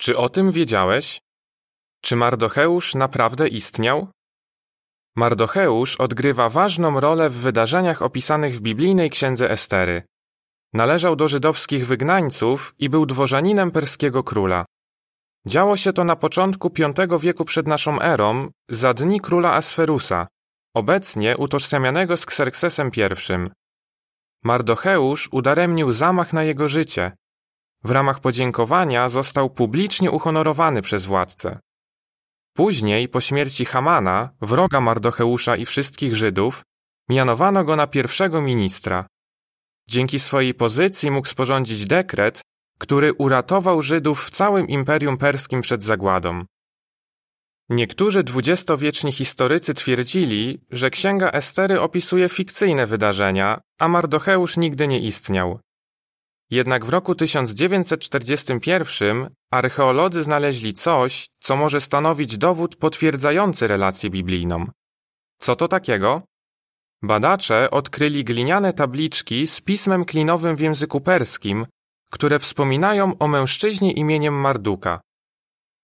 Czy 0.00 0.16
o 0.16 0.28
tym 0.28 0.52
wiedziałeś? 0.52 1.20
Czy 2.02 2.16
Mardocheusz 2.16 2.94
naprawdę 2.94 3.48
istniał? 3.48 4.08
Mardocheusz 5.16 5.96
odgrywa 5.96 6.48
ważną 6.48 7.00
rolę 7.00 7.30
w 7.30 7.34
wydarzeniach 7.34 8.02
opisanych 8.02 8.56
w 8.56 8.60
biblijnej 8.60 9.10
księdze 9.10 9.50
Estery. 9.50 10.02
Należał 10.72 11.16
do 11.16 11.28
żydowskich 11.28 11.86
wygnańców 11.86 12.74
i 12.78 12.88
był 12.88 13.06
dworzaninem 13.06 13.70
perskiego 13.70 14.22
króla. 14.24 14.64
Działo 15.46 15.76
się 15.76 15.92
to 15.92 16.04
na 16.04 16.16
początku 16.16 16.70
V 16.96 17.18
wieku 17.18 17.44
przed 17.44 17.66
naszą 17.66 18.00
erą, 18.00 18.50
za 18.68 18.94
dni 18.94 19.20
króla 19.20 19.54
Asferusa, 19.54 20.26
obecnie 20.74 21.36
utożsamianego 21.36 22.16
z 22.16 22.26
Kserksesem 22.26 22.90
I. 22.96 23.00
Mardocheusz 24.44 25.28
udaremnił 25.32 25.92
zamach 25.92 26.32
na 26.32 26.44
jego 26.44 26.68
życie. 26.68 27.12
W 27.84 27.90
ramach 27.90 28.20
podziękowania 28.20 29.08
został 29.08 29.50
publicznie 29.50 30.10
uhonorowany 30.10 30.82
przez 30.82 31.04
władcę. 31.04 31.58
Później, 32.56 33.08
po 33.08 33.20
śmierci 33.20 33.64
Hamana, 33.64 34.30
wroga 34.40 34.80
Mardocheusza 34.80 35.56
i 35.56 35.66
wszystkich 35.66 36.16
Żydów, 36.16 36.62
mianowano 37.08 37.64
go 37.64 37.76
na 37.76 37.86
pierwszego 37.86 38.42
ministra. 38.42 39.06
Dzięki 39.88 40.18
swojej 40.18 40.54
pozycji 40.54 41.10
mógł 41.10 41.28
sporządzić 41.28 41.86
dekret, 41.86 42.42
który 42.78 43.12
uratował 43.12 43.82
Żydów 43.82 44.24
w 44.24 44.30
całym 44.30 44.68
Imperium 44.68 45.18
Perskim 45.18 45.60
przed 45.60 45.82
zagładą. 45.82 46.44
Niektórzy 47.68 48.22
dwudziestowieczni 48.22 49.12
historycy 49.12 49.74
twierdzili, 49.74 50.60
że 50.70 50.90
księga 50.90 51.30
Estery 51.30 51.80
opisuje 51.80 52.28
fikcyjne 52.28 52.86
wydarzenia, 52.86 53.60
a 53.80 53.88
Mardocheusz 53.88 54.56
nigdy 54.56 54.88
nie 54.88 55.00
istniał. 55.00 55.60
Jednak 56.50 56.84
w 56.84 56.88
roku 56.88 57.14
1941 57.14 59.30
archeolodzy 59.50 60.22
znaleźli 60.22 60.74
coś, 60.74 61.26
co 61.38 61.56
może 61.56 61.80
stanowić 61.80 62.38
dowód 62.38 62.76
potwierdzający 62.76 63.66
relację 63.66 64.10
biblijną. 64.10 64.66
Co 65.38 65.56
to 65.56 65.68
takiego? 65.68 66.22
Badacze 67.02 67.70
odkryli 67.70 68.24
gliniane 68.24 68.72
tabliczki 68.72 69.46
z 69.46 69.60
pismem 69.60 70.04
klinowym 70.04 70.56
w 70.56 70.60
języku 70.60 71.00
perskim, 71.00 71.66
które 72.10 72.38
wspominają 72.38 73.18
o 73.18 73.28
mężczyźnie 73.28 73.92
imieniem 73.92 74.34
Marduka. 74.34 75.00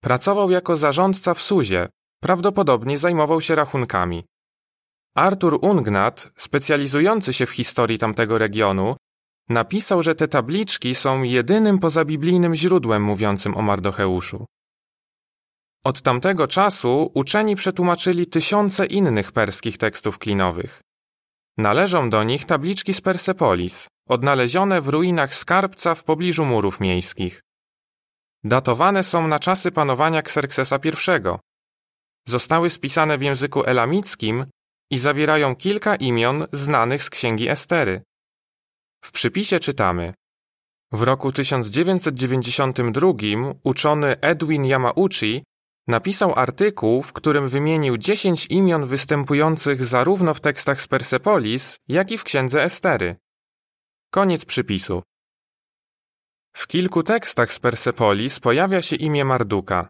Pracował 0.03 0.51
jako 0.51 0.77
zarządca 0.77 1.35
w 1.35 1.43
Suzie, 1.43 1.89
prawdopodobnie 2.23 2.99
zajmował 2.99 3.41
się 3.41 3.55
rachunkami. 3.55 4.25
Artur 5.17 5.59
Ungnat, 5.63 6.33
specjalizujący 6.37 7.33
się 7.33 7.47
w 7.47 7.51
historii 7.51 7.99
tamtego 7.99 8.39
regionu, 8.39 8.97
napisał, 9.49 10.03
że 10.03 10.15
te 10.15 10.29
tabliczki 10.29 10.95
są 10.95 11.23
jedynym 11.23 11.79
pozabiblijnym 11.79 12.55
źródłem 12.55 13.03
mówiącym 13.03 13.57
o 13.57 13.63
Mardocheuszu. 13.63 14.47
Od 15.85 16.03
tamtego 16.03 16.47
czasu 16.47 17.11
uczeni 17.15 17.57
przetłumaczyli 17.57 18.27
tysiące 18.27 18.87
innych 18.87 19.33
perskich 19.33 19.79
tekstów 19.79 20.19
klinowych. 20.19 20.81
Należą 21.59 22.11
do 22.11 22.25
nich 22.25 22.45
tabliczki 22.45 22.95
z 22.95 23.01
Persepolis, 23.01 23.89
odnalezione 24.09 24.81
w 24.81 24.89
ruinach 24.89 25.35
skarbca 25.35 25.95
w 25.95 26.05
pobliżu 26.05 26.45
murów 26.45 26.81
miejskich. 26.81 27.43
Datowane 28.45 29.03
są 29.03 29.29
na 29.29 29.39
czasy 29.39 29.71
panowania 29.71 30.21
Xerxesa 30.21 30.79
I. 30.85 30.91
Zostały 32.29 32.71
spisane 32.71 33.19
w 33.19 33.23
języku 33.23 33.65
elamickim 33.65 34.47
i 34.91 34.99
zawierają 34.99 35.57
kilka 35.57 35.97
imion 35.97 36.47
znanych 36.53 37.03
z 37.03 37.11
księgi 37.11 37.49
Estery. 37.49 38.03
W 39.05 39.13
przypisie 39.13 39.61
czytamy 39.61 40.15
W 40.93 41.03
roku 41.03 41.33
1992 41.33 43.13
uczony 43.65 44.21
Edwin 44.21 44.65
Yamauchi 44.65 45.43
napisał 45.87 46.39
artykuł, 46.39 47.03
w 47.03 47.13
którym 47.13 47.49
wymienił 47.49 47.97
10 47.97 48.47
imion 48.47 48.87
występujących 48.87 49.85
zarówno 49.85 50.35
w 50.35 50.41
tekstach 50.41 50.81
z 50.81 50.89
Persepolis, 50.89 51.79
jak 51.89 52.11
i 52.11 52.19
w 52.19 52.25
księdze 52.25 52.65
Estery. 52.65 53.17
Koniec 54.11 54.45
przypisu. 54.45 55.03
W 56.57 56.67
kilku 56.67 57.03
tekstach 57.03 57.53
z 57.53 57.59
Persepolis 57.59 58.41
pojawia 58.41 58.83
się 58.83 58.97
imię 58.97 59.25
Marduka. 59.25 59.89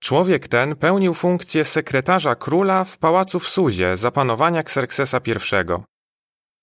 Człowiek 0.00 0.48
ten 0.48 0.76
pełnił 0.76 1.14
funkcję 1.14 1.64
sekretarza 1.64 2.34
króla 2.34 2.84
w 2.84 2.98
pałacu 2.98 3.40
w 3.40 3.48
Suzie 3.48 3.96
za 3.96 4.10
panowania 4.10 4.60
Xerxesa 4.60 5.20
I. 5.26 5.32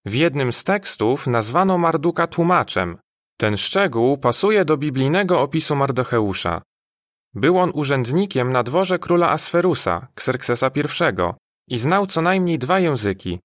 W 0.05 0.13
jednym 0.13 0.51
z 0.51 0.63
tekstów 0.63 1.27
nazwano 1.27 1.77
Marduka 1.77 2.27
tłumaczem. 2.27 2.97
Ten 3.37 3.57
szczegół 3.57 4.17
pasuje 4.17 4.65
do 4.65 4.77
biblijnego 4.77 5.41
opisu 5.41 5.75
Mardocheusza. 5.75 6.61
Był 7.33 7.57
on 7.57 7.71
urzędnikiem 7.73 8.51
na 8.51 8.63
dworze 8.63 8.99
króla 8.99 9.29
Asferusa, 9.31 10.07
Xerxesa 10.15 10.71
I, 10.75 10.83
i 11.73 11.77
znał 11.77 12.07
co 12.07 12.21
najmniej 12.21 12.59
dwa 12.59 12.79
języki. 12.79 13.39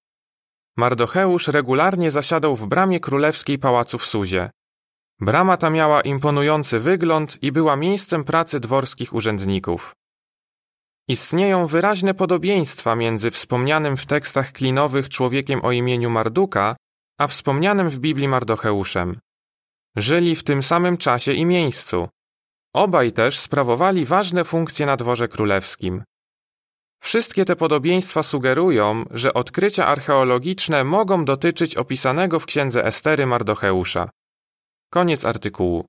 Mardocheusz 0.76 1.48
regularnie 1.48 2.10
zasiadał 2.10 2.56
w 2.56 2.66
bramie 2.66 3.00
królewskiej 3.00 3.58
pałacu 3.58 3.98
w 3.98 4.06
Suzie. 4.06 4.50
Brama 5.20 5.56
ta 5.56 5.70
miała 5.70 6.00
imponujący 6.00 6.78
wygląd 6.78 7.42
i 7.42 7.52
była 7.52 7.76
miejscem 7.76 8.24
pracy 8.24 8.60
dworskich 8.60 9.14
urzędników. 9.14 9.92
Istnieją 11.10 11.66
wyraźne 11.66 12.14
podobieństwa 12.14 12.96
między 12.96 13.30
wspomnianym 13.30 13.96
w 13.96 14.06
tekstach 14.06 14.52
klinowych 14.52 15.08
człowiekiem 15.08 15.64
o 15.64 15.72
imieniu 15.72 16.10
Marduka, 16.10 16.76
a 17.18 17.26
wspomnianym 17.26 17.90
w 17.90 17.98
Biblii 17.98 18.28
Mardocheuszem. 18.28 19.18
Żyli 19.96 20.36
w 20.36 20.44
tym 20.44 20.62
samym 20.62 20.96
czasie 20.96 21.32
i 21.32 21.44
miejscu. 21.46 22.08
Obaj 22.74 23.12
też 23.12 23.38
sprawowali 23.38 24.04
ważne 24.04 24.44
funkcje 24.44 24.86
na 24.86 24.96
dworze 24.96 25.28
królewskim. 25.28 26.04
Wszystkie 27.02 27.44
te 27.44 27.56
podobieństwa 27.56 28.22
sugerują, 28.22 29.04
że 29.10 29.34
odkrycia 29.34 29.86
archeologiczne 29.86 30.84
mogą 30.84 31.24
dotyczyć 31.24 31.76
opisanego 31.76 32.38
w 32.40 32.46
księdze 32.46 32.84
Estery 32.84 33.26
Mardocheusza. 33.26 34.10
Koniec 34.90 35.24
artykułu. 35.24 35.78